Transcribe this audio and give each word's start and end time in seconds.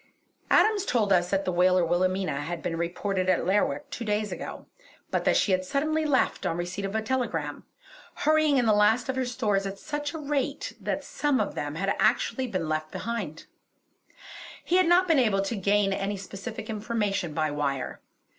Adams 0.49 0.83
told 0.83 1.13
us 1.13 1.29
that 1.29 1.45
the 1.45 1.51
whaler 1.51 1.85
Wilhelmina 1.85 2.41
had 2.41 2.63
been 2.63 2.75
reported 2.75 3.29
at 3.29 3.45
Lerwick 3.45 3.87
two 3.91 4.03
days 4.03 4.31
ago, 4.31 4.65
but 5.11 5.25
that 5.25 5.37
she 5.37 5.51
had 5.51 5.63
suddenly 5.63 6.05
left 6.05 6.43
on 6.43 6.57
receipt 6.57 6.85
of 6.85 6.95
a 6.95 7.03
telegram, 7.03 7.65
hurrying 8.15 8.57
in 8.57 8.65
the 8.65 8.73
last 8.73 9.09
of 9.09 9.15
her 9.15 9.25
stores 9.25 9.67
at 9.67 9.77
such 9.77 10.11
a 10.11 10.17
rate 10.17 10.73
that 10.81 11.03
some 11.03 11.39
of 11.39 11.53
them 11.53 11.75
had 11.75 11.85
been 11.85 11.95
actually 11.99 12.51
left 12.51 12.89
behind. 12.91 13.45
He 14.65 14.77
had 14.77 14.87
not 14.87 15.07
been 15.07 15.19
able 15.19 15.43
to 15.43 15.55
gain 15.55 15.93
any 15.93 16.17
specific 16.17 16.67
information 16.67 17.35
by 17.35 17.51
wire. 17.51 18.01